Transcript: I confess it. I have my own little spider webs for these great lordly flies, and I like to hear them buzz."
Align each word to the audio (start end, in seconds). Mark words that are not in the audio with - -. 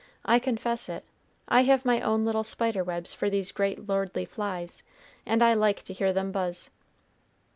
I 0.25 0.39
confess 0.39 0.89
it. 0.89 1.05
I 1.47 1.61
have 1.61 1.85
my 1.85 2.01
own 2.01 2.25
little 2.25 2.43
spider 2.43 2.83
webs 2.83 3.13
for 3.13 3.29
these 3.29 3.51
great 3.51 3.87
lordly 3.87 4.25
flies, 4.25 4.81
and 5.27 5.43
I 5.43 5.53
like 5.53 5.83
to 5.83 5.93
hear 5.93 6.11
them 6.11 6.31
buzz." 6.31 6.71